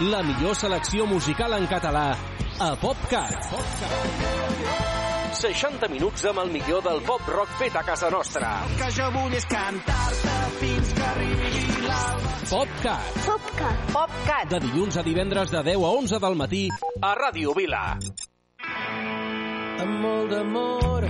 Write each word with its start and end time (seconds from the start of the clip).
la 0.00 0.22
millor 0.22 0.56
selecció 0.56 1.04
musical 1.06 1.52
en 1.52 1.66
català 1.68 2.14
a 2.58 2.68
PopCat. 2.80 3.50
PopCat. 3.50 5.34
60 5.40 5.88
minuts 5.92 6.24
amb 6.30 6.40
el 6.42 6.50
millor 6.54 6.80
del 6.82 7.02
pop-rock 7.04 7.52
fet 7.58 7.76
a 7.76 7.82
casa 7.84 8.08
nostra. 8.10 8.48
El 8.64 8.78
que 8.80 8.88
jo 8.96 9.08
vull 9.12 9.36
és 9.36 9.44
cantar-te 9.50 10.36
fins 10.60 10.94
que 10.96 11.04
arribi 11.04 11.84
l'alba. 11.84 12.32
PopCat. 12.48 13.10
PopCat. 13.26 13.84
PopCat. 13.92 14.48
De 14.54 14.60
dilluns 14.64 14.96
a 14.96 15.04
divendres 15.04 15.52
de 15.52 15.62
10 15.68 15.84
a 15.84 15.92
11 16.00 16.22
del 16.24 16.38
matí 16.42 16.62
a 17.02 17.12
Ràdio 17.20 17.54
Vila. 17.56 17.84
Amb 19.84 20.00
molt 20.00 20.32
d'amor 20.32 21.08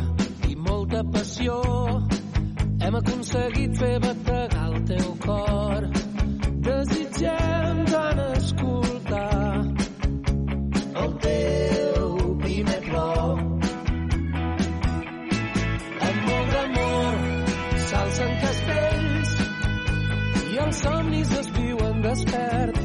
i 0.50 0.56
molta 0.56 1.04
passió 1.14 1.62
hem 2.80 2.98
aconseguit 2.98 3.78
fer 3.78 3.96
bategar 4.02 4.66
el 4.66 4.82
teu 4.90 5.14
cor. 5.22 5.90
Desitgem 6.66 7.89
insomnis, 20.70 21.30
espiuen 21.40 22.02
despert 22.02 22.79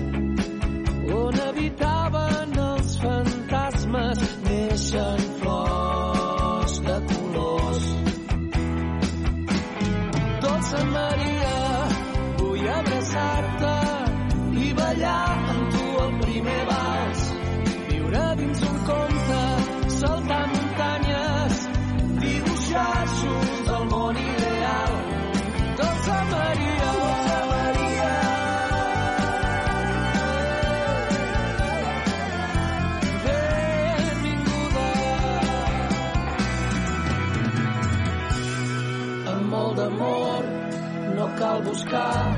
inventar 41.95 42.35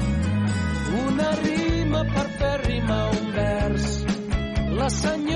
una 1.08 1.32
rima 1.42 2.04
per 2.14 2.28
fer 2.38 2.66
rima 2.66 3.10
un 3.10 3.32
vers. 3.32 4.06
La 4.78 4.90
senyora 4.90 5.27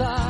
side. 0.00 0.29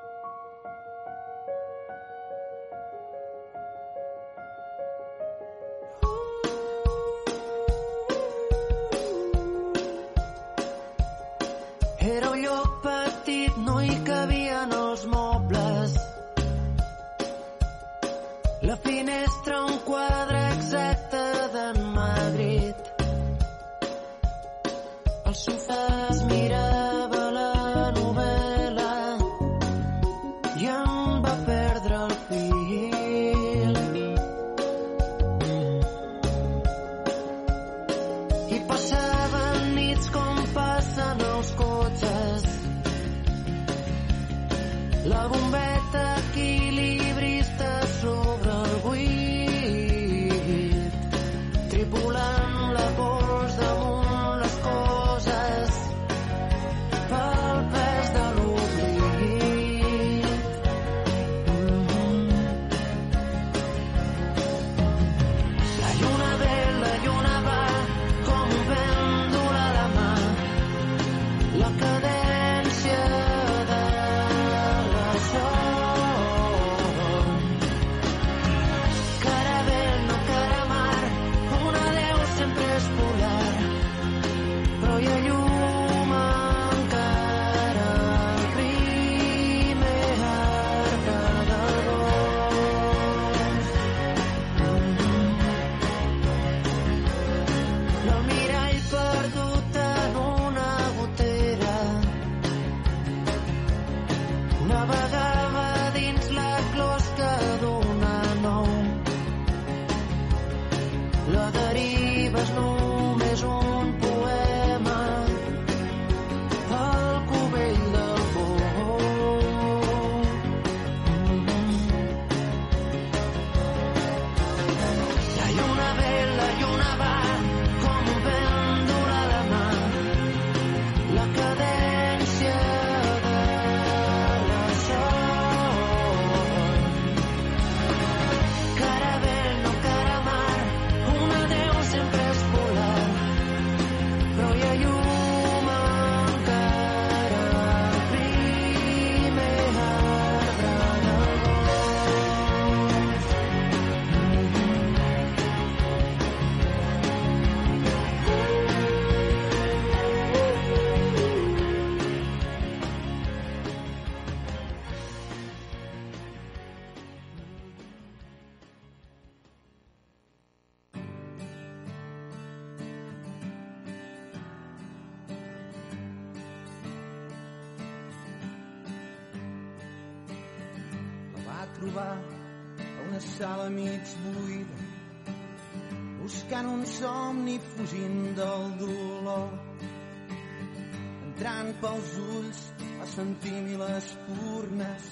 A 193.11 193.13
sentir 193.13 193.51
mil 193.67 193.81
espurnes 193.81 195.07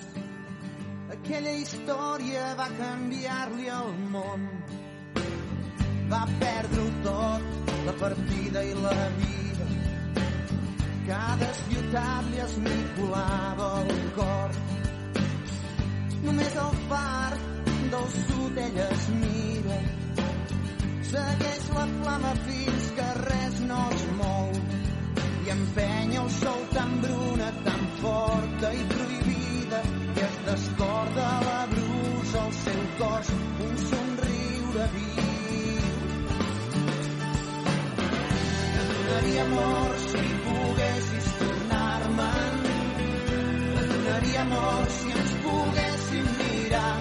aquella 1.11 1.51
història 1.51 2.43
va 2.59 2.67
canviar-li 2.77 3.65
el 3.75 3.89
món. 4.13 4.45
Va 6.11 6.21
perdre-ho 6.43 6.85
tot 7.07 7.73
la 7.87 7.95
partida 7.99 8.63
i 8.63 8.71
la 8.85 8.95
vida. 9.17 9.67
Cada 11.09 11.51
ciutat 11.59 12.31
li 12.31 12.41
esmicolava 12.45 13.69
el 13.81 14.01
cor. 14.15 14.57
Només 16.23 16.57
el 16.63 16.81
far 16.93 17.35
del 17.91 18.09
sud 18.15 18.63
ella 18.69 18.89
es 18.95 19.07
mira. 19.19 19.83
Segueix 21.11 21.71
la 21.75 21.87
flama 21.99 22.35
fins 22.47 22.91
que 22.95 23.13
res 23.25 23.63
no 23.67 23.85
es 23.91 24.11
mou 24.23 24.68
i 25.49 25.51
empenya 25.51 26.21
el 26.21 26.29
sol 26.29 26.61
tan 26.73 26.91
bruna, 27.01 27.47
tan 27.65 27.83
forta 28.01 28.71
i 28.71 28.83
prohibida 28.89 29.79
que 30.15 30.21
es 30.21 30.35
descorda 30.45 31.27
la 31.47 31.61
brusa 31.71 32.43
al 32.43 32.53
seu 32.53 32.83
cos 32.99 33.31
un 33.67 33.77
somriure 33.89 34.85
viu. 34.93 35.87
Et 38.79 38.91
donaria 38.91 39.43
amor 39.47 39.97
si 40.05 40.27
poguessis 40.45 41.31
tornar-me'n. 41.39 42.61
Et 43.79 43.87
donaria 43.95 44.41
amor 44.45 44.85
si 44.99 45.17
ens 45.23 45.33
pogués 45.47 46.05
mirar. 46.37 46.95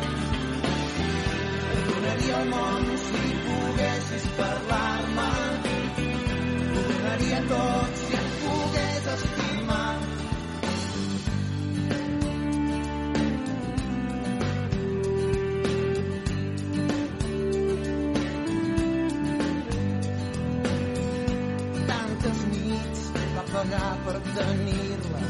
Et 1.75 1.85
donaria 1.93 2.41
el 2.41 2.51
món 2.57 2.91
si 3.05 3.37
poguessis 3.45 4.27
parlar-me. 4.41 4.68
Pagar 23.59 23.95
per 24.05 24.19
tenir-la 24.35 25.21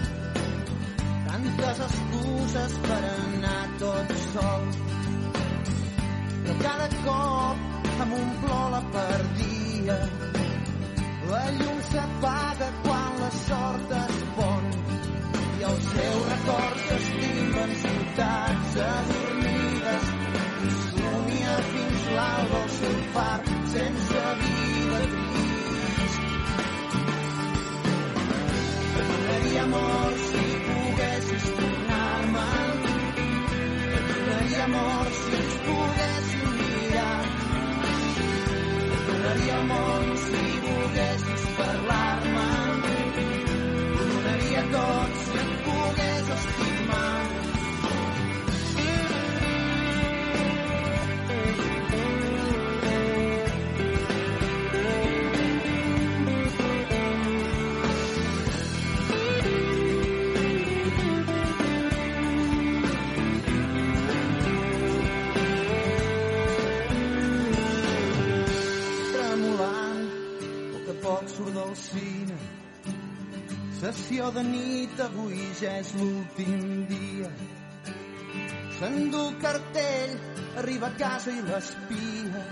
tantes 1.29 1.79
excuses 1.87 2.73
per 2.87 2.99
anar 3.11 3.61
tot 3.83 4.11
sol. 4.25 4.67
Però 6.43 6.57
cada 6.65 6.89
cop 7.07 8.03
un 8.19 8.29
plor 8.43 8.67
la 8.75 8.83
perdia. 8.97 9.97
La 11.31 11.43
llum 11.61 11.81
s'apaga 11.91 12.69
quan 12.85 13.17
la 13.23 13.31
sort 13.39 13.97
es 14.01 14.21
pon 14.37 14.69
i 15.61 15.65
els 15.71 15.89
seus 15.95 16.27
records 16.33 16.85
s'estimen 16.89 17.75
ciutats 17.85 18.77
adormides 18.89 20.13
i 20.69 20.75
somia 20.83 21.57
fins 21.71 22.11
l'alba 22.19 22.63
el 22.67 22.71
seu 22.77 23.01
far 23.17 23.41
sense 23.77 24.29
vida 24.45 25.03
trist. 25.07 25.28
Donaria 29.29 29.63
amor 29.63 30.13
si 30.17 30.45
poguessis 30.65 31.51
tornar-me. 31.57 32.47
Et 33.97 34.05
donaria 34.09 34.65
amor 34.65 35.07
si 35.19 35.35
ens 35.41 35.55
poguéssim 35.67 36.49
mirar. 36.57 37.21
Et 38.95 39.03
donaria 39.11 39.61
món 39.69 40.17
si 40.17 40.58
De 74.29 74.43
nit, 74.45 74.99
avui 75.01 75.39
ja 75.57 75.71
és 75.81 75.89
l'últim 75.97 76.83
dia. 76.91 77.31
S'endú 78.77 79.23
el 79.25 79.39
cartell, 79.41 80.13
arriba 80.61 80.91
a 80.91 80.97
casa 81.01 81.33
i 81.33 81.41
l'espia. 81.47 82.43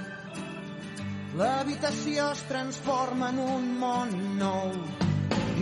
L'habitació 1.36 2.30
es 2.32 2.42
transforma 2.48 3.28
en 3.34 3.42
un 3.44 3.68
món 3.82 4.16
nou 4.40 4.72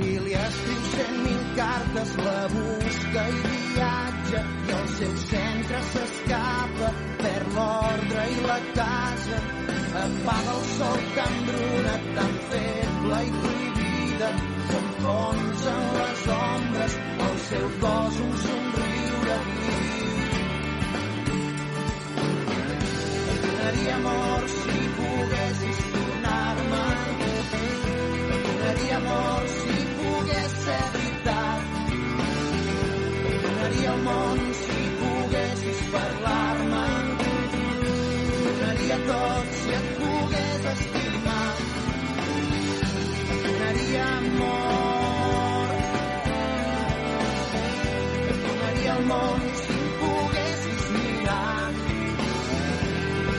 i 0.06 0.08
li 0.22 0.38
escriu 0.38 0.86
cent 0.94 1.18
mil 1.26 1.42
cartes, 1.58 2.16
la 2.22 2.38
busca 2.54 3.26
i 3.34 3.44
viatja 3.50 4.46
i 4.46 4.74
el 4.78 4.88
seu 5.00 5.20
centre 5.26 5.84
s'escapa, 5.90 6.94
perd 7.24 7.54
l'ordre 7.58 8.30
i 8.38 8.40
la 8.46 8.60
casa 8.78 9.42
apaga 10.04 10.58
el 10.58 10.66
sol 10.78 11.06
tan 11.14 11.40
bruna, 11.50 11.94
tan 12.16 12.36
feble 12.50 13.24
i 13.28 13.38
prohibida, 13.42 14.34
fons 15.04 15.64
en 15.70 15.82
les 15.96 16.22
ombres, 16.34 16.94
el 17.26 17.36
seu 17.46 17.66
cos 17.82 18.20
un 18.26 18.32
somriure 18.44 19.36
viu. 19.48 19.74
Donaria 23.44 23.96
amor 23.98 24.48
si 24.54 24.78
poguessis 24.96 25.82
tornar-me. 25.96 26.86
Donaria 28.46 28.96
amor 29.02 29.48
si 29.58 29.78
pogués 30.00 30.58
ser 30.64 30.82
veritat. 30.96 31.62
Donaria 33.44 33.94
el 33.94 34.02
món 34.08 34.53
món 49.08 49.40
si 49.62 49.78
poguessis 50.00 50.84
mirar. 50.94 51.72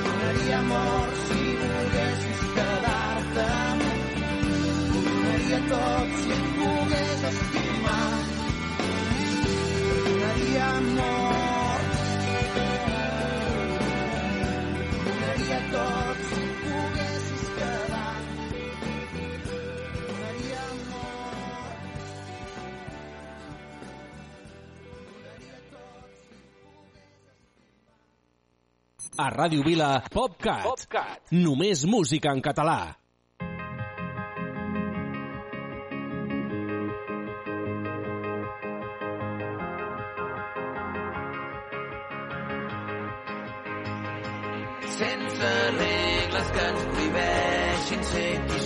Donaria 0.04 0.58
amor 0.60 1.08
si 1.26 1.42
volguessis 1.62 2.42
quedar-te. 2.56 3.50
Donaria 4.94 5.60
tot 5.72 6.10
si 6.22 6.32
et 6.38 6.46
pogués 6.58 6.85
A 29.26 29.30
Ràdio 29.34 29.64
Vila, 29.66 30.04
PopCat. 30.14 30.62
PopCat. 30.62 31.32
Només 31.34 31.82
música 31.90 32.30
en 32.36 32.44
català. 32.46 32.78
sense 44.96 45.50
regles 45.80 46.52
que 46.56 46.68
ens 46.70 46.84
prohibeixin 46.92 48.06
ser 48.12 48.30
qui 48.52 48.65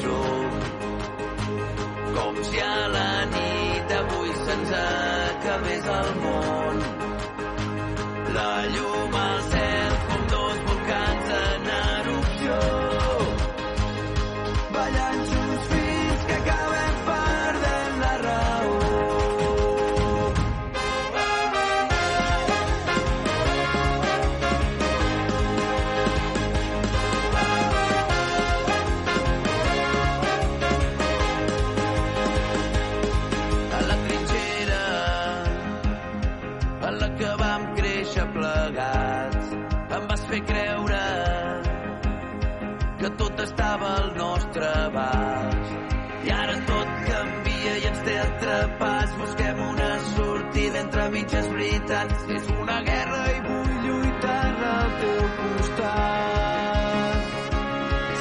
mitges 51.29 51.48
veritats. 51.48 52.24
És 52.29 52.48
una 52.59 52.81
guerra 52.81 53.21
i 53.31 53.39
vull 53.45 53.74
lluitar 53.86 54.48
al 54.69 54.91
teu 55.01 55.24
costat. 55.39 57.21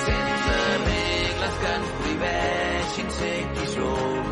Sense 0.04 0.56
regles 0.84 1.54
que 1.62 1.72
ens 1.78 1.90
prohibeixin 2.00 3.10
ser 3.18 3.38
qui 3.54 3.66
som 3.74 4.24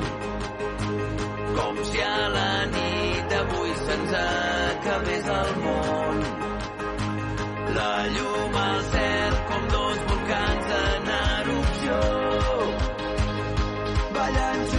com 1.56 1.84
si 1.90 2.02
a 2.02 2.28
la 2.36 2.50
nit 2.74 3.30
d'avui 3.30 3.72
se'ns 3.86 4.16
acabés 4.22 5.30
el 5.40 5.52
món. 5.64 6.24
La 7.76 7.94
llum 8.14 8.60
al 8.66 8.80
cel 8.92 9.38
com 9.48 9.68
dos 9.76 10.04
volcans 10.10 10.74
en 10.80 11.10
erupció. 11.16 12.00
Ballant 14.16 14.75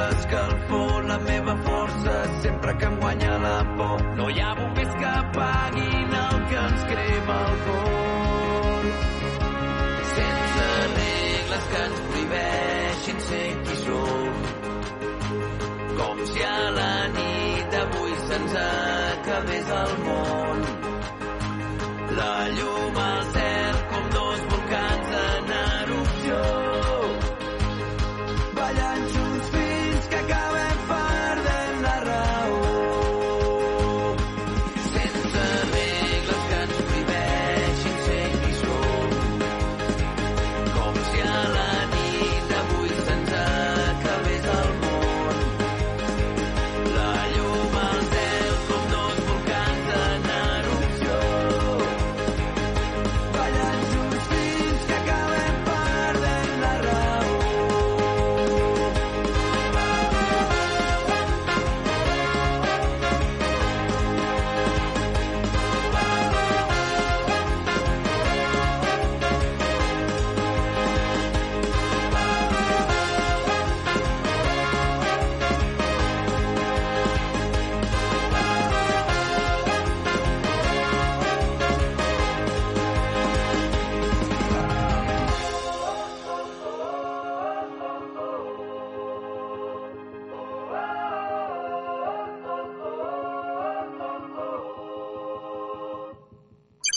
l'escalfor, 0.00 1.04
la 1.10 1.18
meva 1.18 1.56
força, 1.66 2.14
sempre 2.42 2.74
que 2.78 2.86
em 2.90 2.96
guanya 3.00 3.38
la 3.46 3.58
por. 3.76 4.02
No 4.18 4.28
hi 4.30 4.40
ha 4.40 4.54
bombers 4.60 4.94
que 5.00 5.10
apaguin 5.10 6.16
el 6.24 6.36
que 6.50 6.58
ens 6.64 6.84
crema 6.90 7.38
el 7.48 7.56
cor. 7.68 8.88
Sense 10.14 10.68
regles 10.98 11.64
que 11.72 11.82
ens 11.86 12.04
prohibeixin 12.10 13.24
ser 13.28 13.48
qui 13.64 13.80
som 13.86 14.44
com 15.98 16.26
si 16.26 16.42
a 16.42 16.70
la 16.78 16.94
nit 17.16 17.64
d'avui 17.72 18.12
se'ns 18.28 18.54
acabés 18.62 19.68
el 19.82 19.92
món. 20.06 20.58
La 22.18 22.34
llum 22.56 22.83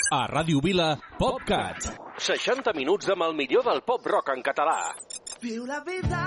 A 0.09 0.25
Ràdio 0.31 0.61
Vila, 0.63 0.95
PopCat. 1.19 1.83
60 2.23 2.71
minuts 2.77 3.09
amb 3.11 3.25
el 3.25 3.33
millor 3.35 3.65
del 3.67 3.81
pop-rock 3.83 4.29
en 4.31 4.41
català. 4.45 4.95
Viu 5.41 5.65
la 5.67 5.81
vida 5.83 6.21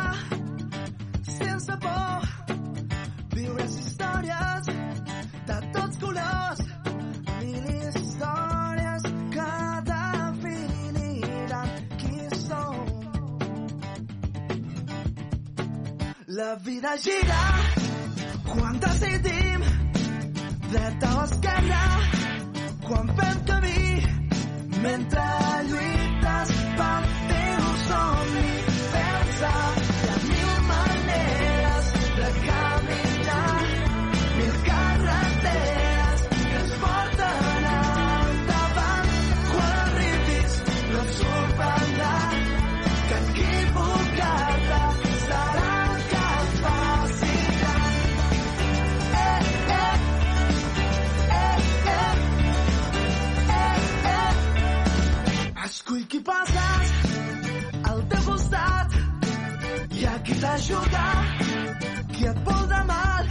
sense 1.25 1.77
por. 1.81 2.27
Viure 3.33 3.63
les 3.63 3.79
històries 3.81 4.69
de 5.49 5.59
tots 5.79 5.97
colors. 6.05 6.61
Mil 7.41 7.71
històries 7.79 9.03
que 9.37 9.49
definiran 9.89 11.69
qui 12.05 12.29
som. 12.43 12.77
La 16.41 16.53
vida 16.69 16.93
gira 17.01 17.43
Quan 18.51 18.81
decidim 18.83 19.61
dreta 20.71 21.09
o 21.17 21.25
esquerra, 21.25 21.83
quan 22.91 23.07
fem 23.17 23.37
camí, 23.47 23.83
mentre 24.83 25.27
lluites 25.69 26.51
pel 26.79 27.07
teu 27.29 27.69
somni, 27.85 28.51
pensa 28.95 29.53
hi 29.85 30.11
ha 30.11 30.19
mil 30.25 30.57
maneres 30.73 31.95
de 32.19 32.33
caminar, 32.49 32.70
passes 56.23 56.93
al 57.91 58.03
teu 58.09 58.25
costat. 58.27 58.99
I 60.01 60.07
a 60.07 60.17
qui 60.25 60.35
t'ajuda, 60.41 61.07
qui 62.13 62.27
et 62.33 62.43
vol 62.49 62.67
de 62.75 62.83
mal 62.95 63.31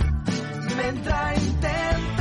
mentre 0.78 1.20
intenten 1.42 2.19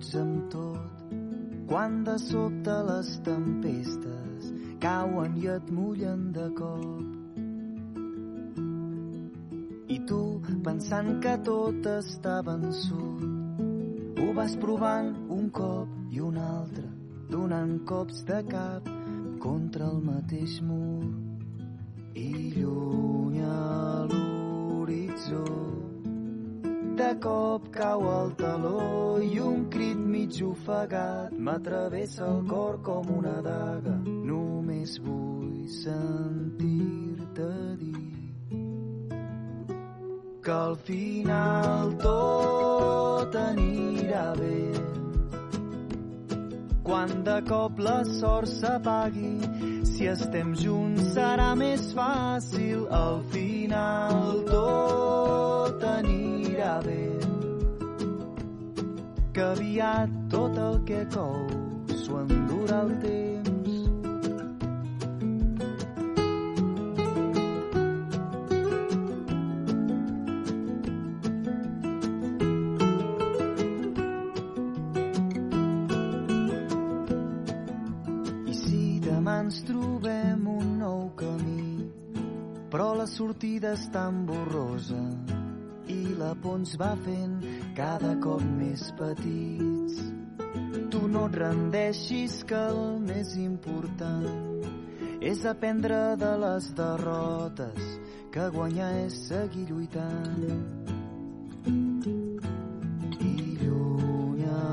pots 0.00 0.14
amb 0.16 0.44
tot 0.48 1.10
quan 1.68 2.04
de 2.04 2.14
sobte 2.18 2.72
les 2.88 3.08
tempestes 3.24 4.46
cauen 4.80 5.34
i 5.36 5.48
et 5.52 5.66
mullen 5.70 6.32
de 6.32 6.46
cop. 6.56 7.04
I 9.92 9.98
tu, 10.08 10.20
pensant 10.64 11.20
que 11.20 11.34
tot 11.44 11.84
està 11.92 12.40
vençut, 12.46 13.20
ho 14.16 14.32
vas 14.38 14.56
provant 14.62 15.12
un 15.28 15.50
cop 15.52 15.92
i 16.10 16.24
un 16.24 16.40
altre, 16.40 16.88
donant 17.28 17.76
cops 17.84 18.24
de 18.24 18.40
cap 18.48 18.88
contra 19.44 19.90
el 19.92 20.00
mateix 20.00 20.62
mur. 20.64 21.12
I 22.16 22.56
lluny 22.56 23.44
a 23.44 24.08
l'horitzó 24.08 25.44
de 27.00 27.14
cop 27.20 27.68
cau 27.72 28.02
el 28.12 28.32
taló 28.36 29.18
i 29.24 29.38
un 29.40 29.60
crit 29.72 30.00
mig 30.14 30.36
ofegat 30.44 31.32
m'atravessa 31.46 32.26
el 32.26 32.42
cor 32.50 32.76
com 32.88 33.08
una 33.18 33.36
daga. 33.46 33.94
Només 34.30 34.98
vull 35.06 35.64
sentir-te 35.76 37.48
dir 37.80 38.04
que 40.44 40.54
al 40.58 40.76
final 40.90 41.96
tot 42.04 43.40
anirà 43.46 44.26
bé. 44.42 44.62
Quan 46.90 47.20
de 47.30 47.40
cop 47.48 47.84
la 47.88 47.98
sort 48.12 48.52
s'apagui, 48.60 49.34
si 49.94 50.10
estem 50.16 50.56
junts 50.64 51.12
serà 51.16 51.52
més 51.64 51.92
fàcil. 51.96 52.88
Al 53.04 53.22
final 53.36 54.42
tot 54.52 55.86
anirà 55.96 56.19
bé. 56.60 57.18
Que 59.32 59.42
aviat 59.42 60.10
tot 60.28 60.58
el 60.58 60.76
que 60.84 61.00
cou 61.14 61.46
s'ho 62.02 62.18
endurà 62.20 62.82
el 62.84 62.92
temps. 63.00 63.78
I 78.52 78.54
si 78.60 78.84
demà 79.08 79.40
ens 79.46 79.64
trobem 79.64 80.46
un 80.58 80.78
nou 80.84 81.04
camí, 81.16 81.90
però 82.70 82.92
la 83.02 83.08
sortida 83.08 83.72
és 83.78 83.88
tan 83.94 84.26
borrosa 84.28 85.04
la 86.20 86.34
por 86.42 86.58
ens 86.60 86.74
va 86.80 86.90
fent 87.04 87.36
cada 87.76 88.12
cop 88.20 88.42
més 88.58 88.82
petits. 88.98 90.00
Tu 90.92 91.00
no 91.14 91.26
et 91.30 91.36
rendeixis 91.40 92.40
que 92.50 92.60
el 92.72 92.82
més 93.06 93.32
important 93.40 94.60
és 95.30 95.44
aprendre 95.48 96.00
de 96.20 96.32
les 96.42 96.66
derrotes 96.76 97.86
que 98.34 98.48
guanyar 98.56 98.90
és 99.04 99.16
seguir 99.30 99.64
lluitant. 99.70 100.44
I 103.20 103.32
lluny 103.62 104.44
a 104.48 104.66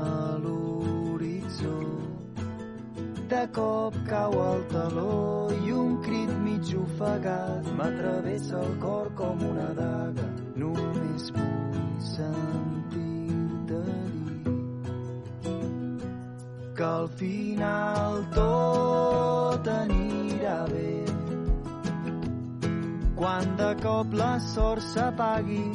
l'horitzó 0.44 1.78
de 3.32 3.44
cop 3.60 3.96
cau 4.10 4.36
el 4.48 4.66
taló 4.74 5.16
i 5.62 5.72
un 5.84 5.96
crit 6.04 6.34
mig 6.44 6.74
ofegat 6.82 7.72
m'atravessa 7.80 8.60
el 8.66 8.76
cor 8.84 9.14
com 9.22 9.48
una 9.52 9.72
daga. 9.80 10.28
Només 10.58 11.30
vull 11.36 11.98
sentir-te 12.12 13.82
dir 15.44 15.58
que 16.78 16.84
al 16.84 17.08
final 17.20 18.22
tot 18.34 19.72
anirà 19.74 20.58
bé. 20.74 20.94
Quan 23.18 23.56
de 23.58 23.72
cop 23.82 24.14
la 24.14 24.34
sort 24.52 24.82
s'apagui, 24.92 25.66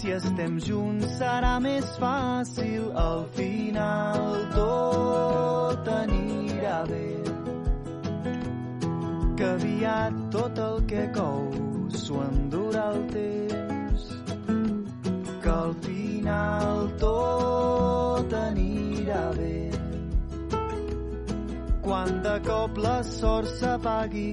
Si 0.00 0.08
estem 0.16 0.54
junts 0.64 1.10
serà 1.18 1.58
més 1.60 1.84
fàcil, 2.00 2.86
al 2.96 3.26
final 3.36 4.38
tot 4.54 5.90
anirà 5.92 6.78
bé. 6.88 7.10
Que 9.36 9.50
aviat 9.50 10.24
tot 10.38 10.64
el 10.70 10.82
que 10.94 11.04
cou 11.20 11.46
s'ho 12.00 12.24
endurà 12.30 12.88
el 12.94 13.06
temps. 13.12 13.49
Al 15.70 15.76
final 15.86 16.88
tot 16.98 18.32
anirà 18.34 19.20
bé 19.36 19.58
quan 21.84 22.08
de 22.24 22.32
cop 22.46 22.80
la 22.86 22.96
sort 23.06 23.46
s'apagui. 23.60 24.32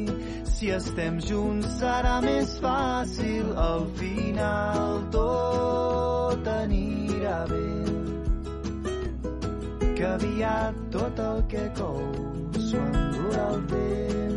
Si 0.53 0.71
estem 0.77 1.19
junts 1.27 1.75
serà 1.77 2.15
més 2.25 2.55
fàcil, 2.63 3.51
al 3.65 3.85
final 3.99 4.97
tot 5.17 6.49
anirà 6.55 7.37
bé. 7.53 7.69
Que 9.93 10.09
aviat 10.15 10.81
tot 10.97 11.21
el 11.27 11.45
que 11.53 11.69
cou 11.77 12.01
s'ho 12.57 12.81
endurà 12.81 13.45
el 13.53 13.63
temps. 13.75 14.36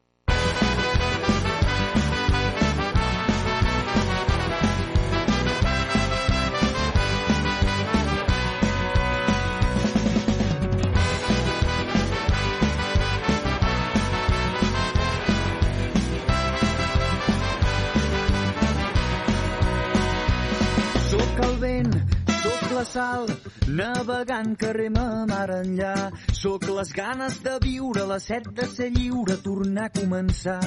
La 22.81 22.85
sal, 22.85 23.27
navegant 23.67 24.55
carrer 24.57 24.89
ma 24.89 25.25
mar 25.29 25.49
enllà. 25.53 26.09
Sóc 26.33 26.63
les 26.77 26.91
ganes 26.97 27.35
de 27.45 27.53
viure, 27.61 28.05
la 28.09 28.17
set 28.19 28.47
de 28.57 28.65
ser 28.65 28.89
lliure, 28.95 29.35
tornar 29.45 29.89
a 29.89 29.93
començar. 29.99 30.61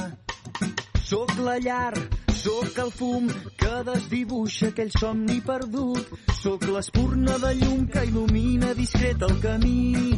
Sóc 1.08 1.34
la 1.46 1.56
llar, 1.64 1.94
sóc 2.42 2.78
el 2.84 2.92
fum 2.98 3.26
que 3.58 3.74
desdibuixa 3.88 4.70
aquell 4.70 4.94
somni 4.94 5.40
perdut. 5.48 6.14
Sóc 6.38 6.68
l'espurna 6.70 7.40
de 7.46 7.52
llum 7.64 7.82
que 7.90 8.06
il·lumina 8.06 8.76
discret 8.78 9.26
el 9.30 9.36
camí. 9.42 10.14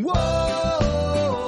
Uou, 0.00 1.39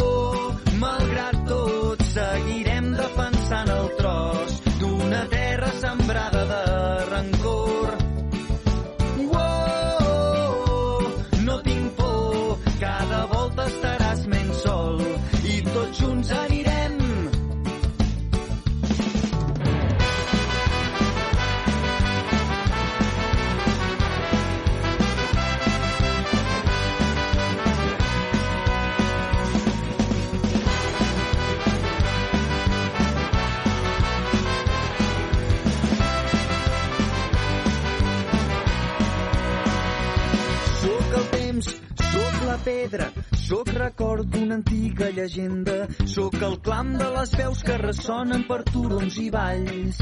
sóc 46.13 46.35
el 46.45 46.59
clam 46.61 46.91
de 47.01 47.07
les 47.15 47.31
veus 47.39 47.63
que 47.65 47.77
ressonen 47.81 48.43
per 48.49 48.59
turons 48.69 49.15
i 49.23 49.31
valls. 49.33 50.01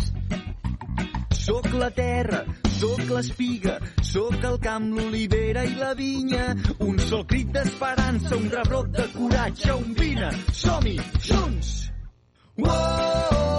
Sóc 1.40 1.68
la 1.78 1.90
terra, 1.94 2.40
sóc 2.80 3.02
l'espiga, 3.12 3.76
sóc 4.10 4.42
el 4.48 4.58
camp, 4.64 4.88
l'olivera 4.96 5.62
i 5.68 5.76
la 5.78 5.92
vinya, 5.98 6.48
un 6.86 6.98
sol 7.04 7.22
crit 7.30 7.52
d'esperança, 7.54 8.34
un 8.36 8.50
rebrot 8.56 8.90
de 8.96 9.06
coratge, 9.14 9.70
un 9.76 9.94
vine, 10.02 10.32
som-hi, 10.64 10.98
junts! 11.28 11.72
Uou, 12.58 13.49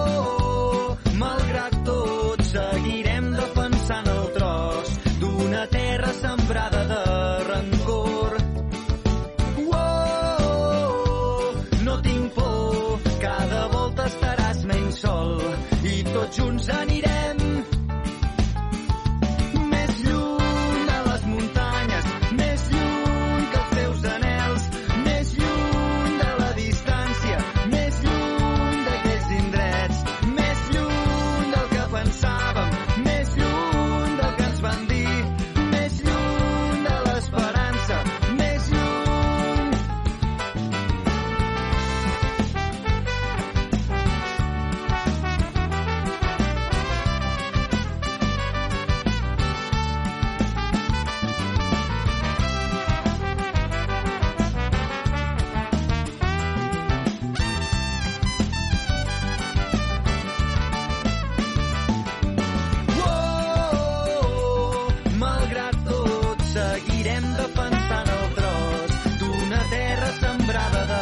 seguirem 67.12 67.36
defensant 67.36 68.10
el 68.16 68.28
tros 68.36 68.92
d'una 69.20 69.62
terra 69.70 70.12
sembrada 70.20 70.82
de 70.92 71.02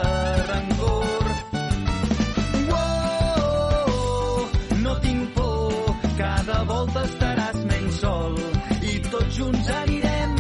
rancor. 0.50 1.26
Oh, 2.74 4.50
no 4.84 5.00
tinc 5.02 5.34
por, 5.36 5.96
cada 6.18 6.64
volta 6.64 7.04
estaràs 7.06 7.62
menys 7.66 8.02
sol 8.02 8.38
i 8.82 9.00
tots 9.10 9.38
junts 9.38 9.70
anirem 9.70 10.38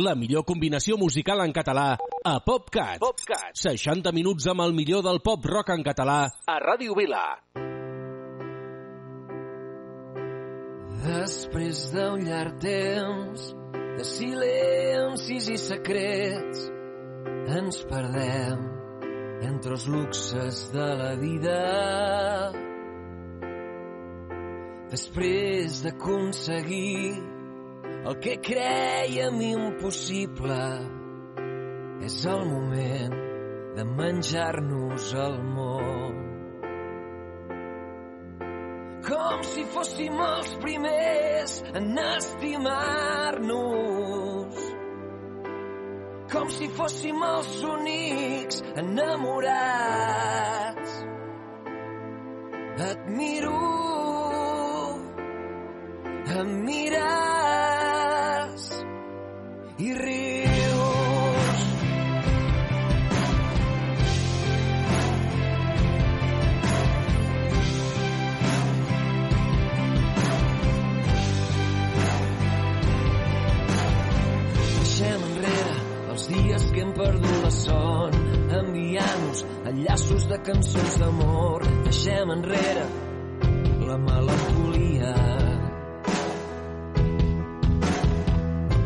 La 0.00 0.14
millor 0.14 0.44
combinació 0.46 0.96
musical 0.96 1.40
en 1.42 1.52
català 1.52 1.96
a 2.24 2.36
PopCat. 2.46 3.00
PopCat. 3.02 3.58
60 3.58 4.12
minuts 4.14 4.46
amb 4.46 4.62
el 4.62 4.72
millor 4.72 5.02
del 5.02 5.18
pop 5.20 5.44
rock 5.44 5.74
en 5.74 5.82
català 5.82 6.22
A 6.46 6.60
Ràdio 6.62 6.94
Vila. 6.96 7.24
Després 11.00 11.86
d'un 11.94 12.26
llarg 12.26 12.58
temps 12.60 13.44
de 13.96 14.04
silencis 14.04 15.48
i 15.48 15.56
secrets 15.60 16.66
ens 17.56 17.78
perdem 17.88 18.66
entre 19.48 19.72
els 19.76 19.86
luxes 19.88 20.60
de 20.74 20.88
la 21.00 21.14
vida. 21.20 21.56
Després 24.92 25.80
d'aconseguir 25.86 27.16
el 28.00 28.20
que 28.20 28.36
creiem 28.44 29.40
impossible, 29.48 30.60
és 32.04 32.20
el 32.26 32.44
moment 32.48 33.18
de 33.76 33.84
menjar-nos 33.96 35.12
el 35.26 35.36
món. 35.44 35.59
Com 39.30 39.42
si 39.46 39.62
fóssim 39.70 40.16
els 40.26 40.54
primers 40.62 41.52
en 41.78 41.98
estimar-nos. 42.02 43.90
com 46.32 46.48
si 46.54 46.68
fóssim 46.76 47.22
els 47.26 47.62
únics 47.66 48.60
enamorats. 48.82 49.46
Et 52.90 53.00
miro, 53.18 53.58
em 56.38 56.48
mires 56.70 57.04
i 59.78 59.92
rius. 60.04 60.59
Perdut 77.00 77.42
la 77.44 77.50
son, 77.50 78.16
enviant-nos 78.60 79.44
enllaços 79.70 80.26
de 80.28 80.38
cançons 80.48 80.98
d'amor. 81.00 81.64
Deixem 81.86 82.32
enrere 82.36 82.84
la 83.88 83.96
melancolia. 84.04 85.14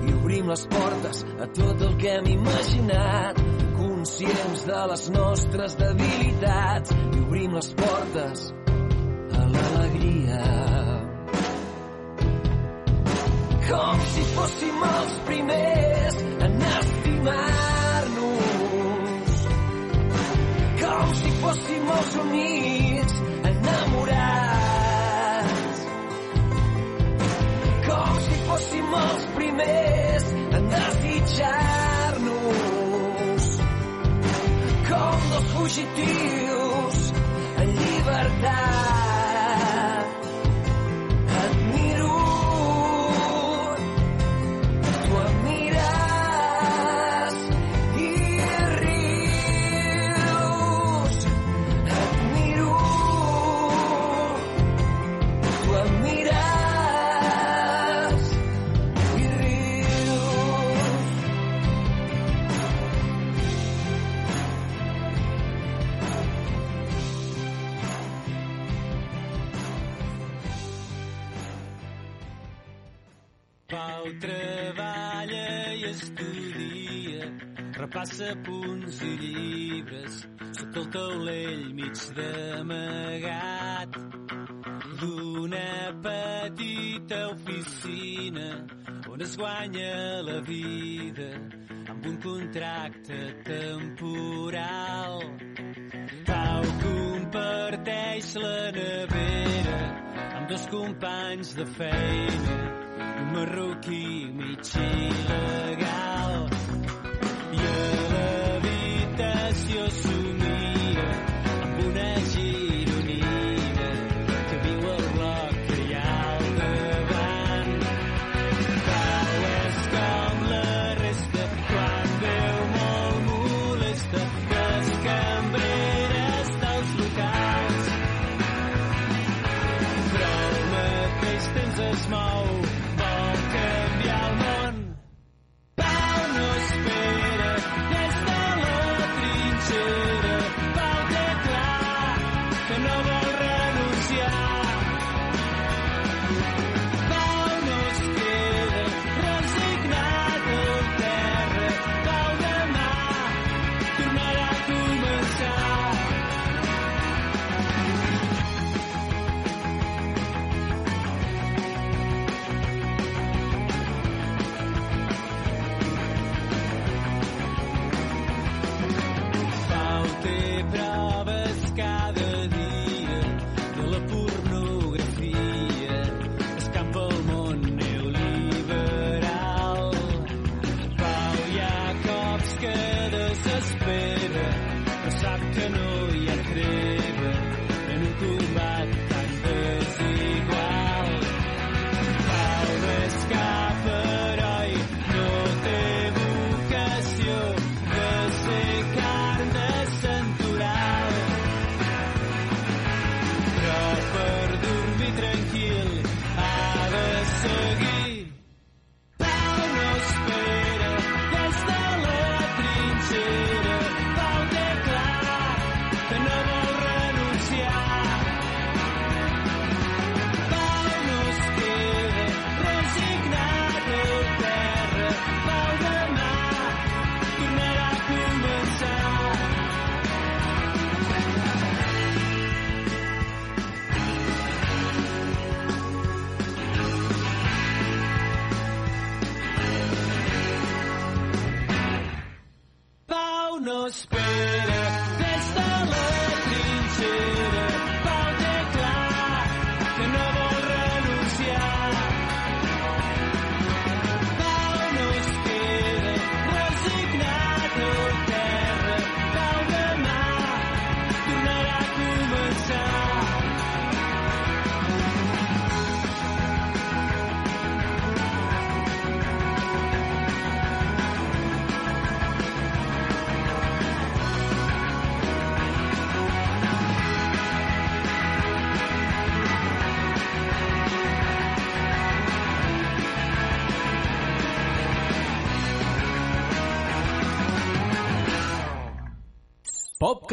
I 0.07 0.15
obrim 0.21 0.53
les 0.53 0.67
portes 0.77 1.25
a 1.43 1.51
tot 1.59 1.87
el 1.89 1.97
que 2.03 2.13
hem 2.15 2.31
imaginat, 2.37 3.41
conscients 3.81 4.67
de 4.71 4.87
les 4.93 5.07
nostres 5.19 5.79
debilitats. 5.83 6.95
I 6.95 7.25
obrim 7.27 7.59
les 7.59 7.71
portes 7.83 8.49
a 9.41 9.47
l'alegria. 9.55 10.43
Com 13.65 14.03
si 14.15 14.27
fóssim 14.37 14.91
els 14.95 15.23
primers 15.31 16.21
en 16.47 16.61
estimar-nos. 16.75 17.74
Fóssim 21.55 21.91
els 21.95 22.15
únics 22.21 23.19
enamorats. 23.51 24.73
Com 27.87 28.19
si 28.27 28.39
fóssim 28.49 28.97
els 29.05 29.25
primers 29.39 30.27
en 30.59 30.69
desitjar-nos. 30.75 32.29
Com 34.91 35.19
dos 35.31 35.47
fugitius 35.55 36.99
en 37.63 37.69
llibertat. 37.81 39.14
Repassa 78.05 78.37
punts 78.45 79.01
i 79.01 79.17
llibres, 79.17 80.17
sota 80.53 80.81
el 80.81 80.89
taulell 80.93 81.75
mig 81.75 82.01
d'amagat 82.17 83.97
d'una 85.01 85.93
petita 86.05 87.21
oficina 87.33 88.49
on 89.09 89.23
es 89.23 89.37
guanya 89.37 90.21
la 90.23 90.41
vida 90.41 91.31
amb 91.89 92.07
un 92.07 92.17
contracte 92.21 93.21
temporal. 93.45 95.19
Pau 96.29 96.63
comparteix 96.85 98.35
la 98.37 98.71
nevera 98.81 99.81
amb 100.37 100.49
dos 100.49 100.67
companys 100.69 101.57
de 101.57 101.67
feina 101.79 102.59
un 103.23 103.33
marroquí 103.33 104.29
mig 104.35 104.77
il·legal 104.77 106.54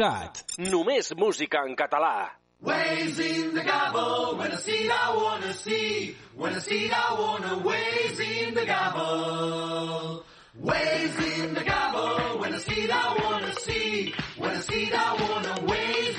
PopCat. 0.02 0.42
Només 0.58 1.12
música 1.16 1.62
en 1.66 1.76
català. 1.76 2.32
Waves 2.60 3.18
in 3.18 3.54
the 3.54 3.62
gobble, 3.62 4.36
when 4.38 4.52
I 4.52 4.56
see 4.56 4.84
it 4.86 4.90
I 4.90 5.16
wanna 5.16 5.52
see, 5.52 6.16
when 6.36 6.54
I 6.54 6.58
see 6.58 6.86
it 6.86 6.92
I 6.92 7.14
wanna 7.18 7.58
waves 7.58 8.20
in 8.20 8.54
the 8.54 8.66
gobble. 8.66 10.24
Waves 10.54 11.18
in 11.38 11.54
the 11.54 11.64
gobble, 11.64 12.38
when 12.40 12.54
I 12.54 12.58
see 12.58 12.84
it 12.84 12.90
I 12.92 13.16
wanna 13.22 13.52
see, 13.54 14.14
when 14.38 14.50
I 14.50 14.60
see 14.60 14.84
it 14.84 14.94
I 14.94 15.12
wanna 15.22 15.66
waves 15.66 16.11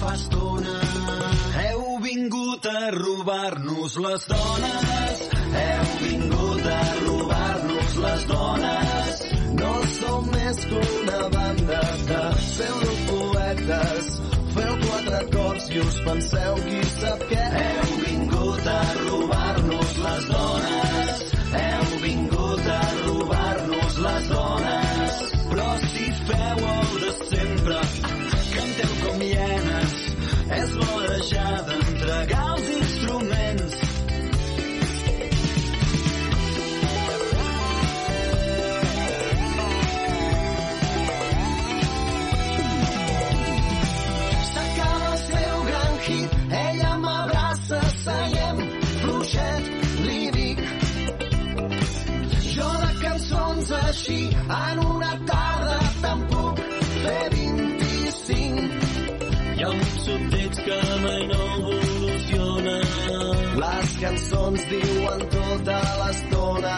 fa 0.00 0.12
estona. 0.14 0.76
Heu 1.60 1.98
vingut 2.04 2.66
a 2.66 2.90
robar-nos 2.96 3.96
les 4.06 4.26
dones, 4.32 5.24
heu 5.62 5.86
vingut 6.02 6.66
a 6.66 6.82
robar-nos 7.06 7.96
les 8.04 8.26
dones. 8.32 9.24
No 9.60 9.72
som 9.98 10.30
més 10.32 10.58
que 10.70 10.80
una 11.00 11.28
banda 11.36 11.80
de 12.10 12.22
pseudopoetes. 12.42 14.10
Feu 14.56 14.74
quatre 14.86 15.16
acords 15.20 15.66
i 15.68 15.80
us 15.84 15.96
penseu 16.04 16.54
qui 16.66 16.82
sap 16.96 17.24
què. 17.30 17.46
Heu 17.62 17.96
vingut 18.04 18.68
a 18.72 18.80
robar-nos 19.02 19.98
les 20.04 20.28
dones, 20.32 21.24
heu 21.62 22.00
vingut 22.04 22.70
a 22.76 22.82
robar-nos 23.02 23.98
les 24.06 24.28
dones. 24.32 25.20
Però 25.50 25.68
si 25.84 26.06
feu 26.30 26.64
el 26.72 26.96
de 27.04 27.12
sempre, 27.30 27.78
canteu 28.54 28.92
com 29.04 29.20
hienes, 29.20 29.64
és 29.64 29.65
ja 31.32 31.62
d'entregar 31.66 32.55
que 60.66 60.78
mai 61.02 61.22
no 61.30 61.42
evoluciona. 61.56 62.76
Les 63.62 63.92
cançons 64.02 64.64
diuen 64.70 65.22
tota 65.34 65.76
l'estona. 66.00 66.74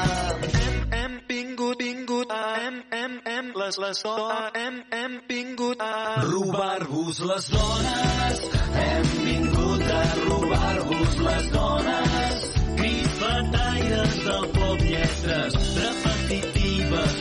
Hem 0.98 1.14
vingut, 1.30 1.80
vingut, 1.82 2.34
hem, 2.34 2.76
hem, 2.98 3.14
hem, 3.32 3.48
les, 3.62 3.78
les 3.84 4.02
dones, 4.04 4.52
hem, 4.64 4.76
hem 4.98 5.16
vingut 5.30 5.80
a 5.86 6.20
robar-vos 6.28 7.22
les 7.30 7.48
dones. 7.56 8.44
Hem 8.84 9.10
vingut 9.24 9.90
a 9.96 10.04
robar-vos 10.26 11.18
les 11.30 11.50
dones. 11.56 12.46
Crisfetaires 12.78 14.22
del 14.28 14.48
pop, 14.58 14.86
lletres 14.92 15.60
repetitives. 15.80 17.20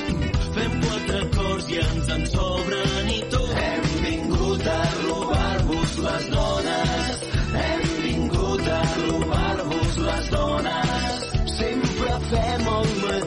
Fem 0.58 0.80
quatre 0.86 1.26
acords 1.26 1.76
i 1.76 1.84
ens 1.88 2.16
en 2.18 2.32
sobren 2.36 3.14
i 3.16 3.22
tot. 3.36 3.54
Hem 3.68 3.92
vingut 4.08 4.74
a 4.76 4.82
robar-vos 5.04 5.47
les 6.08 6.30
dones. 6.36 7.16
Hem 7.64 7.82
vingut 8.04 8.68
a 8.80 8.82
robar-vos 9.00 9.98
les 10.08 10.30
dones. 10.36 11.26
Sempre 11.58 12.20
fem 12.32 12.68
el 12.78 12.92
mateix, 13.04 13.27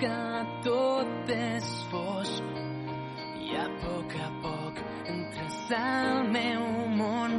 Que 0.00 0.18
tot 0.64 1.30
és 1.34 1.68
fosc 1.90 2.44
i 3.46 3.56
a 3.56 3.66
poc 3.80 4.14
a 4.20 4.28
poc 4.44 4.80
entres 5.14 5.58
al 5.78 6.28
meu 6.36 6.64
món 7.00 7.32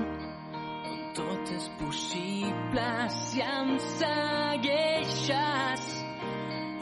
on 0.92 1.00
tot 1.20 1.54
és 1.56 1.68
possible 1.82 2.90
si 3.22 3.46
em 3.46 3.74
segueixes 3.94 5.88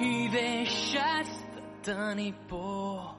i 0.10 0.14
deixes 0.40 1.30
de 1.56 1.62
tenir 1.92 2.34
por. 2.48 3.19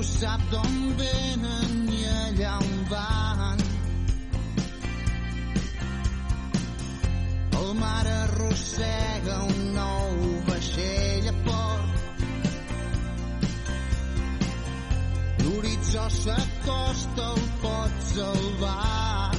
Ningú 0.00 0.16
sap 0.16 0.40
d'on 0.48 0.76
venen 0.96 1.72
ni 1.84 1.98
allà 2.08 2.52
on 2.56 2.76
van. 2.88 3.58
El 7.58 7.74
mar 7.80 8.06
arrossega 8.12 9.34
un 9.44 9.58
nou 9.74 10.14
vaixell 10.46 11.28
a 11.28 11.34
port. 11.48 11.90
L'horitzó 15.42 16.06
s'acosta, 16.16 17.28
el 17.34 17.44
pot 17.66 18.00
salvar. 18.14 19.36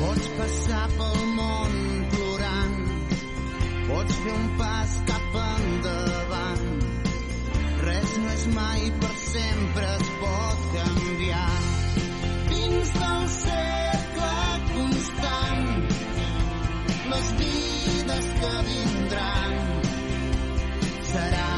Pots 0.00 0.26
passar 0.40 0.82
pel 0.98 1.22
món 1.38 1.78
plorant, 2.16 2.76
pots 3.86 4.20
fer 4.26 4.36
un 4.40 4.52
pas 4.64 4.98
cap 5.14 5.40
endavant. 5.46 6.69
Res 7.90 8.10
no 8.22 8.28
és 8.32 8.42
mai 8.54 8.82
per 9.02 9.14
sempre, 9.20 9.86
es 9.98 10.10
pot 10.20 10.66
canviar. 10.74 11.48
Dins 12.50 12.92
del 13.00 13.24
cercle 13.34 14.30
constant, 14.68 15.68
les 17.14 17.32
vides 17.42 18.32
que 18.40 18.56
vindran 18.70 19.56
seran 21.12 21.49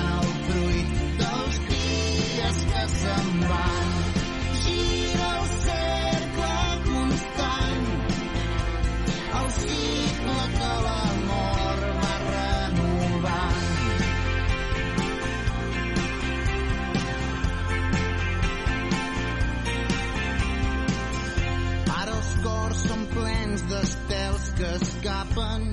fan. 25.35 25.65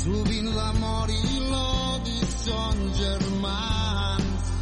Sovint 0.00 0.48
l'amor 0.56 1.12
i 1.12 1.40
l'odi 1.50 2.20
són 2.34 2.80
germans. 3.00 4.52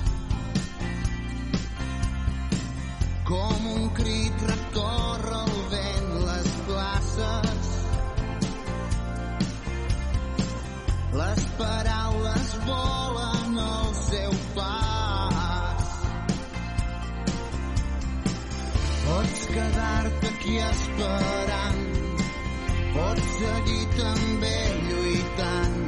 Com 3.31 3.71
un 3.75 3.89
crit 3.99 4.47
recorre 4.53 5.39
el 5.45 5.63
vent 5.75 6.11
les 6.31 6.51
places. 6.71 7.71
Les 11.23 11.47
paraules 11.63 12.53
volen 12.67 13.42
quedar-te 19.55 20.29
aquí 20.29 20.57
esperant. 20.71 21.83
Pots 22.95 23.31
seguir 23.39 23.85
també 23.99 24.57
lluitant. 24.89 25.79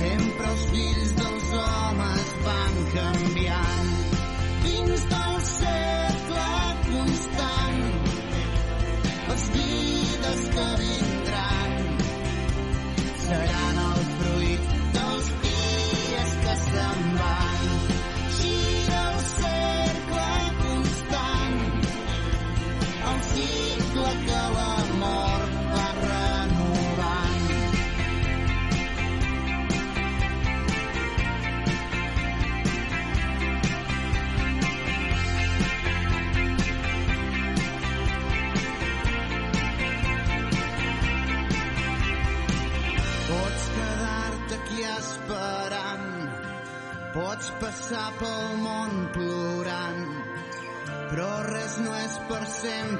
Sempre 0.00 0.52
els 0.54 0.64
fills 0.74 1.12
dels 1.20 1.50
homes 1.64 2.32
van 2.46 2.80
canviar 2.94 3.69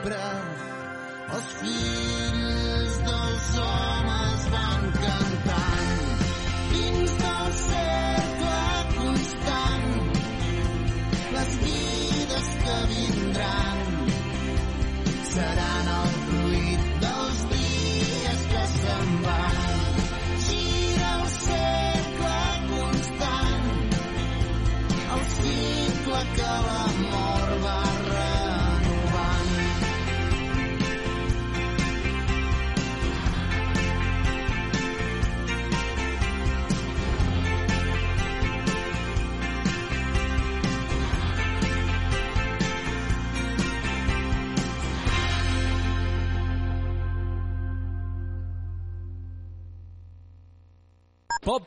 Os 0.03 0.17
aos 1.29 1.45
filhos 1.61 2.99
dos 2.99 3.59
homens. 3.59 3.80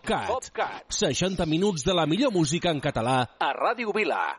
PopCat. 0.03 0.27
PopCat. 0.27 0.83
60 0.91 1.45
minuts 1.45 1.85
de 1.85 1.93
la 1.93 2.05
millor 2.05 2.33
música 2.33 2.71
en 2.75 2.81
català 2.83 3.21
a 3.39 3.53
Ràdio 3.55 3.93
Vila. 3.95 4.35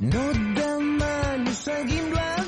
No 0.00 0.24
et 0.30 0.40
demano 0.58 1.54
seguim 1.54 2.10
la 2.10 2.41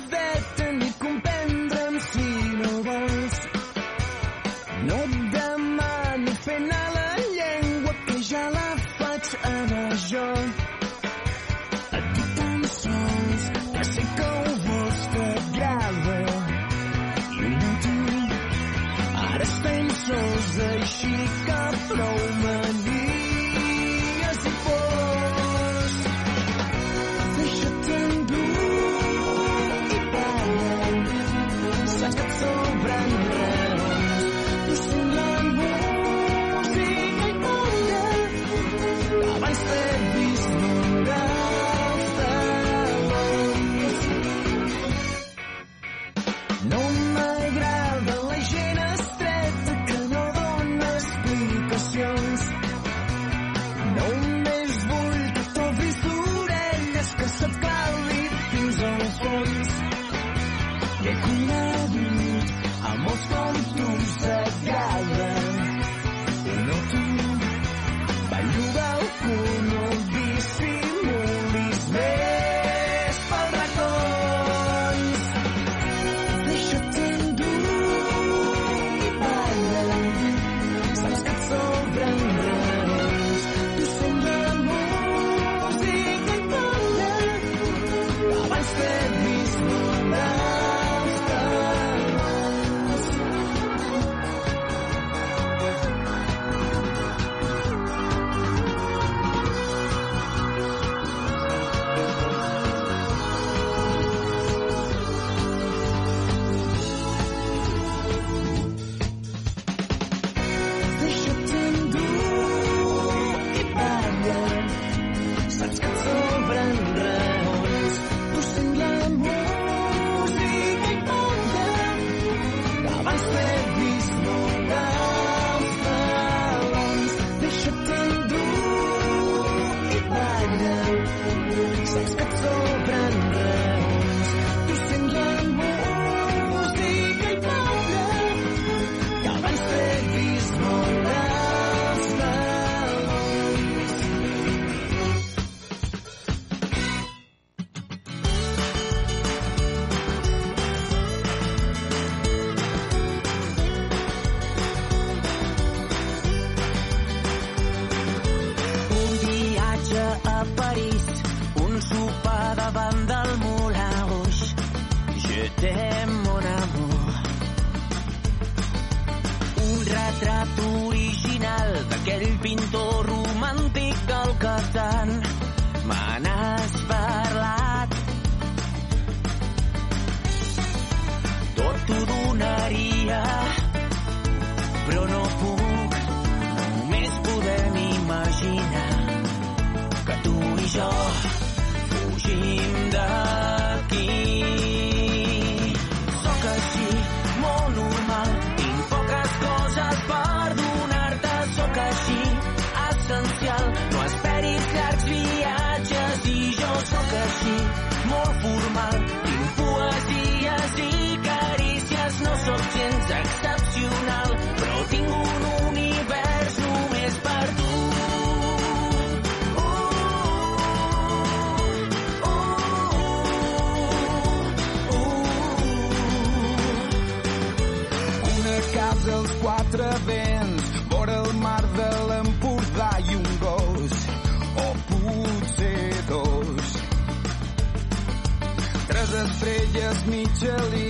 me 240.07 240.27
Jelly. 240.41 240.84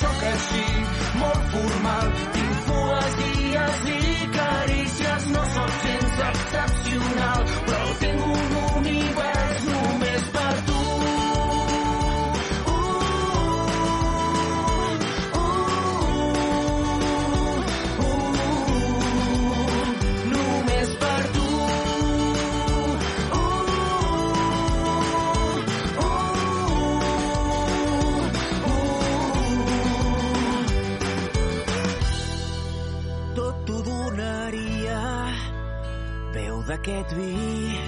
Sóc 0.00 0.22
així, 0.32 0.66
molt 1.20 1.48
formal, 1.54 2.12
tinc 2.36 2.62
poesies 2.68 3.82
i 3.96 4.28
carícies, 4.36 5.28
no 5.34 5.44
sóc 5.56 5.74
gens 5.84 6.22
excepcional, 6.30 6.89
d'aquest 36.80 37.12
vi, 37.14 37.78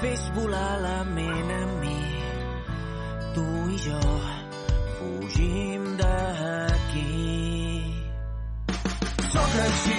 fes 0.00 0.30
volar 0.34 0.78
la 0.80 0.98
ment 1.04 1.50
amb 1.50 1.80
mi. 1.82 2.02
Tu 3.34 3.46
i 3.74 3.78
jo 3.86 4.02
fugim 4.98 5.88
d'aquí. 5.98 7.08
Sóc 9.34 9.56
així, 9.64 9.98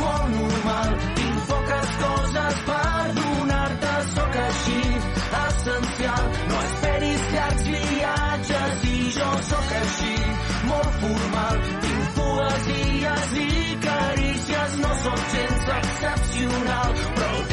molt 0.00 0.26
normal, 0.34 0.90
tinc 1.20 1.38
poques 1.52 1.94
coses 2.02 2.58
per 2.70 3.06
donar-te, 3.20 3.94
sóc 4.16 4.40
així, 4.46 4.82
essencial. 5.44 6.26
No 6.50 6.64
esperis 6.66 7.28
llargs 7.36 7.70
viatges 7.76 8.88
i 8.90 8.98
jo 9.20 9.30
sóc 9.52 9.76
així, 9.82 10.16
molt 10.72 11.00
formal, 11.04 11.62
tinc 11.86 12.18
poesies 12.18 13.38
i 13.46 13.50
carícies, 13.86 14.78
no 14.82 14.94
sóc 15.06 15.26
gens 15.36 15.72
excepcional, 15.78 17.02
però 17.14 17.51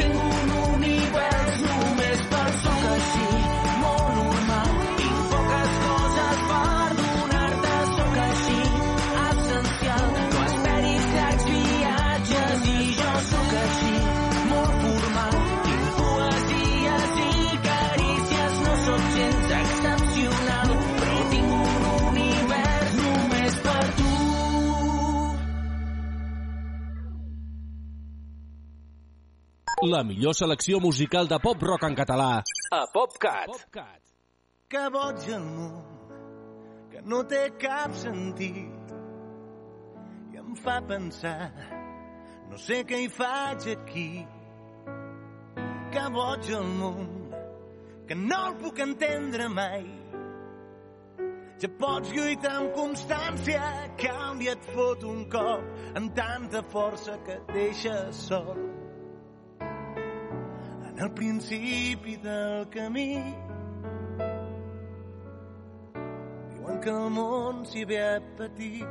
La 30.00 30.04
millor 30.04 30.32
selecció 30.32 30.78
musical 30.80 31.26
de 31.28 31.36
pop-rock 31.44 31.82
en 31.84 31.94
català. 31.94 32.42
A 32.72 32.86
PopCat. 32.88 33.50
que 34.72 34.84
boig 34.94 35.26
el 35.28 35.42
món, 35.44 35.74
que 36.88 37.02
no 37.04 37.18
té 37.28 37.40
cap 37.60 37.92
sentit 38.00 38.94
i 40.32 40.40
em 40.40 40.56
fa 40.56 40.78
pensar, 40.88 41.50
no 42.48 42.56
sé 42.56 42.80
què 42.88 43.02
hi 43.02 43.10
faig 43.12 43.68
aquí. 43.74 44.06
Que 45.92 46.08
boig 46.16 46.48
el 46.62 46.72
món, 46.80 47.14
que 48.08 48.16
no 48.24 48.42
el 48.48 48.58
puc 48.64 48.80
entendre 48.88 49.52
mai. 49.52 49.84
Ja 51.60 51.74
pots 51.84 52.16
lluitar 52.16 52.56
amb 52.62 52.72
constància, 52.72 53.72
et 54.56 54.68
fot 54.72 55.04
un 55.04 55.26
cop 55.28 55.96
amb 56.00 56.14
tanta 56.16 56.64
força 56.72 57.20
que 57.26 57.42
et 57.42 57.58
deixa 57.60 58.06
sol. 58.16 58.79
El 61.00 61.10
principi 61.12 62.16
del 62.16 62.68
camí 62.68 63.34
Diuen 66.50 66.80
que 66.84 66.90
el 66.90 67.06
món 67.14 67.62
s'hi 67.64 67.84
ve 67.88 68.00
a 68.04 68.18
patir. 68.36 68.82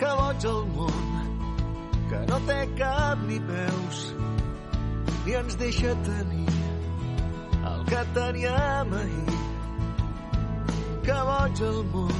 Que 0.00 0.10
boig 0.20 0.46
el 0.50 0.58
món, 0.72 1.36
que 2.10 2.22
no 2.30 2.38
té 2.48 2.56
cap 2.80 3.22
ni 3.28 3.38
peus, 3.50 4.00
ni 5.26 5.36
ens 5.42 5.58
deixa 5.60 5.94
tenir 6.08 6.56
el 7.70 7.86
que 7.92 8.02
teníem 8.18 8.96
ahir. 9.02 9.38
Que 11.06 11.20
boig 11.30 11.62
el 11.68 11.80
món, 11.94 12.18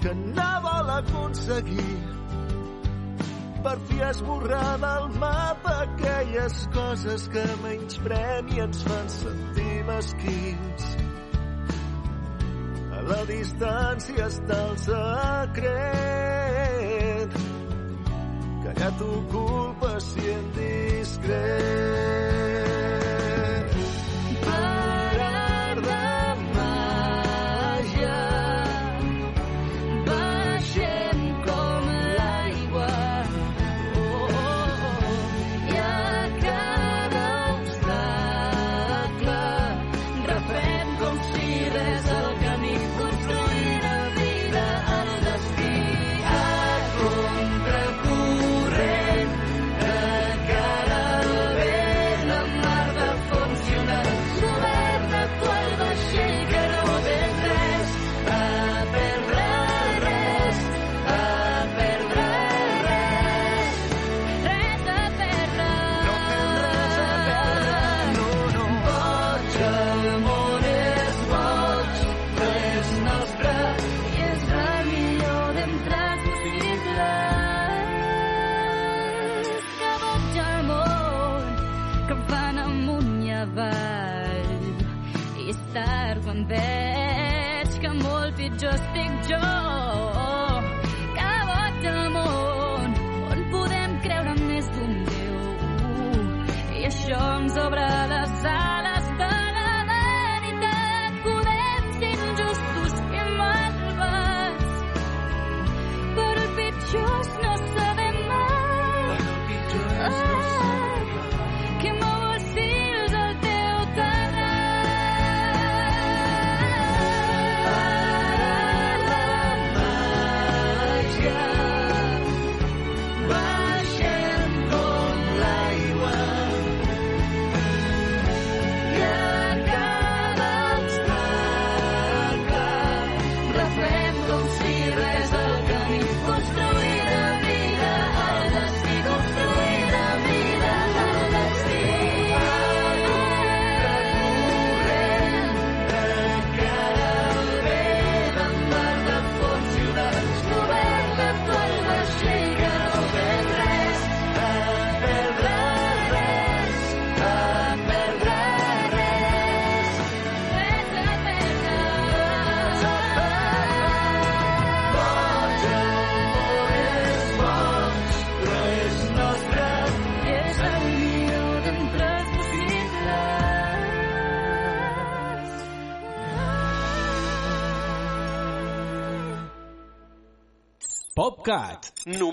que 0.00 0.16
no 0.22 0.48
vol 0.64 0.94
aconseguir 0.96 2.19
per 3.62 3.78
fi 3.88 4.00
esborrar 4.08 4.78
del 4.80 5.08
mapa 5.20 5.72
aquelles 5.84 6.68
coses 6.74 7.28
que 7.32 7.44
menysprem 7.62 8.48
i 8.54 8.60
ens 8.64 8.82
fan 8.86 9.08
sentir 9.12 9.84
mesquins. 9.88 10.82
A 12.96 12.98
la 13.10 13.22
distància 13.28 14.26
està 14.26 14.58
el 14.70 14.76
secret 14.86 15.70
que 18.64 18.70
ja 18.80 18.90
t'ho 18.98 19.14
culpa 19.32 19.92
si 20.08 20.24
en 20.34 20.46
discret. 20.58 22.00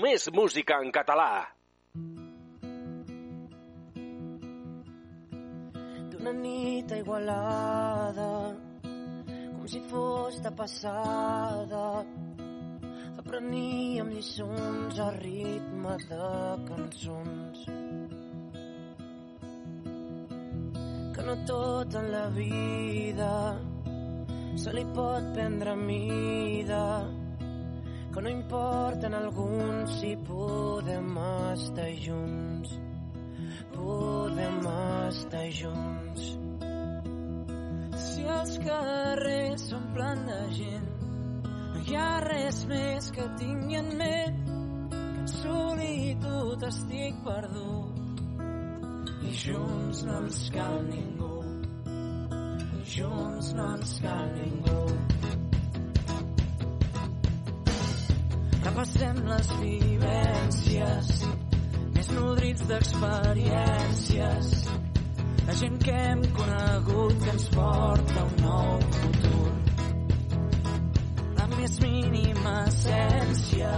Només 0.08 0.30
música 0.32 0.76
en 0.80 0.90
català. 0.96 1.32
d'una 6.12 6.32
nit 6.36 6.94
Igualada 6.96 8.28
com 8.84 9.66
si 9.72 9.82
fos 9.90 10.38
de 10.46 10.52
passada 10.62 11.82
apreníem 13.20 14.08
lliçons 14.14 15.02
a 15.08 15.10
ritme 15.18 15.98
de 16.06 16.32
cançons 16.72 17.68
que 21.18 21.28
no 21.28 21.38
tot 21.52 22.00
en 22.00 22.12
la 22.16 22.26
vida 22.40 23.32
se 24.64 24.72
li 24.80 24.88
pot 24.96 25.32
prendre 25.36 25.76
mida 25.84 26.84
que 28.12 28.20
no 28.22 28.30
importa 28.30 29.06
en 29.06 29.14
alguns 29.14 30.00
si 30.00 30.16
podem 30.26 31.16
estar 31.54 31.90
junts 32.04 32.78
podem 33.78 34.58
estar 35.08 35.50
junts. 35.60 36.24
Si 38.04 38.24
els 38.38 38.54
carrers 38.64 39.66
s'omplen 39.70 40.24
de 40.28 40.40
gent, 40.58 40.88
no 41.74 41.84
hi 41.86 41.98
ha 41.98 42.10
res 42.24 42.62
més 42.70 43.10
que 43.16 43.26
tingui 43.42 43.78
en 43.80 43.92
ment 44.00 44.40
que 44.92 45.22
en 45.22 45.30
solitud 45.34 46.66
estic 46.70 47.22
perdut. 47.26 48.24
I 49.28 49.36
junts 49.44 50.02
no 50.08 50.18
ens 50.24 50.42
cal 50.54 50.80
ningú, 50.88 51.36
junts 52.96 53.54
no 53.58 53.70
ens 53.76 53.96
cal 54.04 54.34
ningú. 54.40 55.17
Repassem 58.68 59.16
les 59.24 59.46
vivències 59.62 61.06
més 61.94 62.08
nodrits 62.12 62.66
d'experiències 62.68 64.50
la 65.46 65.54
gent 65.60 65.78
que 65.86 65.94
hem 66.08 66.20
conegut 66.36 67.14
que 67.22 67.30
ens 67.32 67.46
porta 67.54 68.26
un 68.26 68.34
nou 68.42 68.74
futur. 68.98 69.48
La 71.40 71.48
més 71.54 71.78
mínima 71.86 72.52
essència 72.66 73.72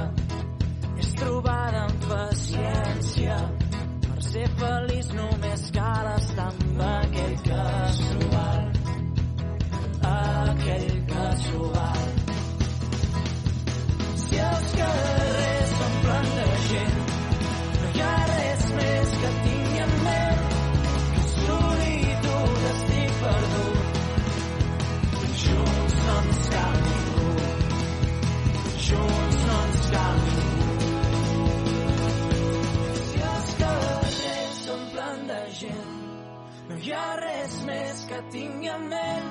ha 36.96 37.16
res 37.20 37.56
més 37.66 38.04
que 38.10 38.18
tingui 38.34 38.68
en 38.72 38.86
ment 38.90 39.28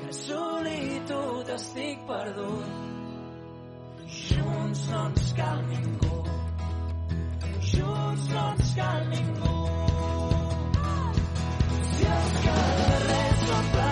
que 0.00 0.12
solitud 0.16 1.52
estic 1.56 2.06
perdut. 2.08 2.70
Junts 4.20 4.88
no 4.90 5.04
ens 5.10 5.32
cal 5.38 5.62
ningú. 5.68 6.16
Junts 7.70 8.28
no 8.34 8.46
ens 8.54 8.74
cal 8.80 9.06
ningú. 9.12 9.54
Si 11.92 12.10
els 12.16 12.34
carrers 12.48 13.46
s'omplen 13.46 13.80
de 13.80 13.80
gent, 13.80 13.89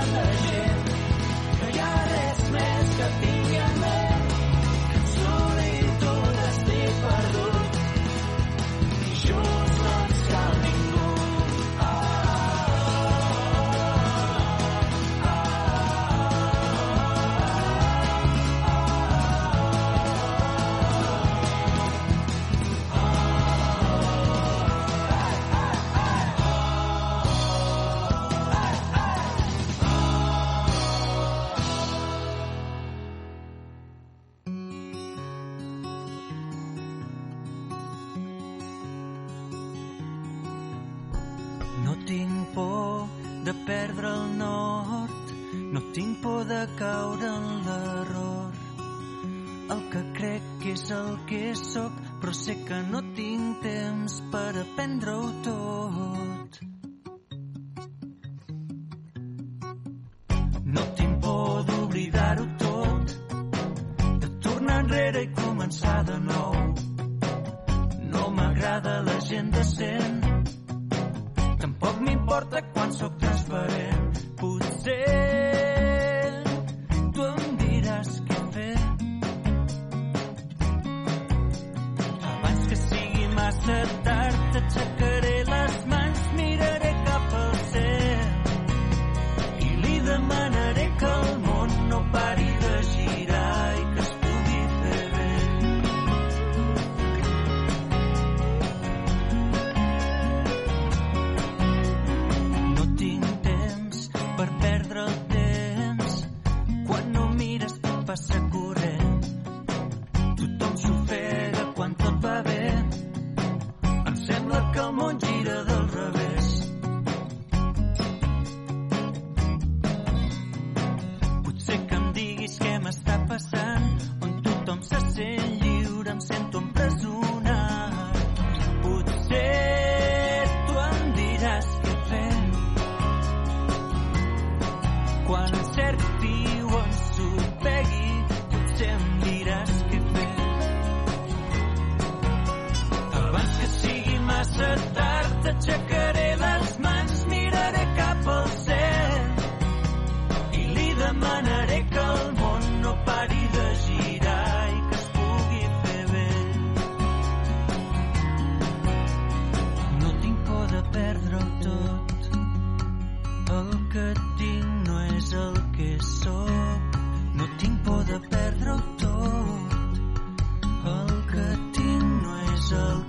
enrere 65.68 66.00
i 66.00 66.18
començar 66.18 66.47